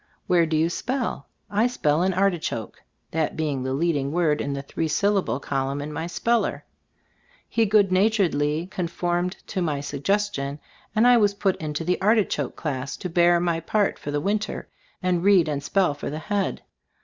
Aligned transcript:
"Where 0.25 0.47
do 0.47 0.57
you 0.57 0.67
spell?" 0.67 1.27
"I 1.47 1.67
spell 1.67 2.01
in 2.01 2.11
'Artichoke/" 2.11 2.81
that 3.11 3.35
being 3.37 3.61
the 3.61 3.73
leading 3.75 4.11
word 4.11 4.41
in 4.41 4.53
the 4.53 4.63
three 4.63 4.87
syllable 4.87 5.39
col 5.39 5.67
umn 5.67 5.79
in 5.79 5.93
my 5.93 6.07
speller. 6.07 6.65
He 7.47 7.67
good 7.67 7.91
natur 7.91 8.27
edly 8.27 8.67
conformed 8.71 9.37
to 9.45 9.61
my 9.61 9.79
suggestion, 9.79 10.59
and 10.95 11.05
I 11.05 11.17
was 11.17 11.35
put 11.35 11.55
into 11.57 11.83
the 11.83 12.01
"artichoke" 12.01 12.55
class 12.55 12.97
to 12.97 13.09
bear 13.09 13.39
my 13.39 13.59
part 13.59 13.99
for 13.99 14.09
the 14.09 14.19
winter, 14.19 14.67
and 15.03 15.23
read 15.23 15.47
and 15.47 15.61
"spell 15.61 15.93
for 15.93 16.09
the 16.09 16.17
head." 16.17 16.63